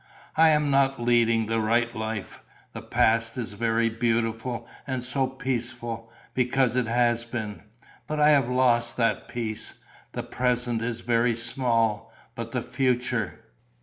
[0.35, 2.41] I am not leading the right life.
[2.73, 7.61] The past is very beautiful and so peaceful, because it has been.
[8.07, 9.75] But I have lost that peace.
[10.13, 12.11] The present is very small.
[12.33, 13.41] But the future!